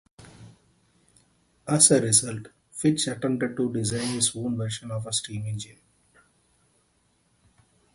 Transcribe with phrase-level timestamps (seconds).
[1.67, 5.77] As a result, Fitch attempted to design his own version of a steam engine.